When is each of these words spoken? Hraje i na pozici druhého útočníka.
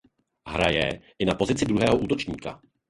Hraje 0.47 1.01
i 1.19 1.25
na 1.25 1.33
pozici 1.33 1.65
druhého 1.65 1.97
útočníka. 1.99 2.61